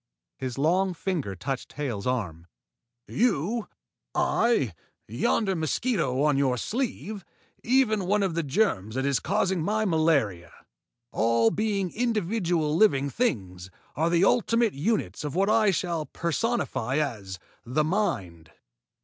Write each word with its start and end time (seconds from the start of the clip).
His 0.35 0.57
long 0.57 0.95
finger 0.95 1.35
touched 1.35 1.73
Hale's 1.73 2.07
arm. 2.07 2.47
"You, 3.07 3.67
I, 4.15 4.73
yonder 5.07 5.55
mosquito 5.55 6.23
on 6.23 6.37
your 6.37 6.57
sleeve, 6.57 7.23
even 7.61 8.07
one 8.07 8.23
of 8.23 8.33
the 8.33 8.41
germs 8.41 8.95
that 8.95 9.05
is 9.05 9.19
causing 9.19 9.61
my 9.61 9.85
malaria, 9.85 10.51
all 11.11 11.51
being 11.51 11.93
individual 11.93 12.75
living 12.75 13.11
things, 13.11 13.69
are 13.95 14.09
the 14.09 14.25
ultimate 14.25 14.73
units 14.73 15.23
of 15.23 15.35
what 15.35 15.51
I 15.51 15.69
shall 15.69 16.07
personify 16.07 16.95
as 16.97 17.37
the 17.63 17.83
Mind. 17.83 18.49